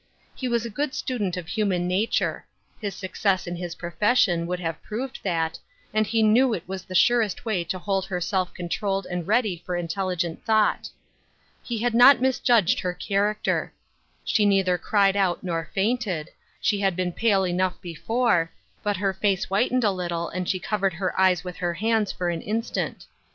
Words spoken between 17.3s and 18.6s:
enough before,